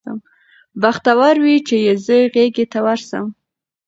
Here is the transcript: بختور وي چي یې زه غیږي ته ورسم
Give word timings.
بختور 0.81 1.33
وي 1.43 1.55
چي 1.67 1.77
یې 1.85 1.93
زه 2.05 2.17
غیږي 2.33 2.65
ته 2.71 2.79
ورسم 2.85 3.25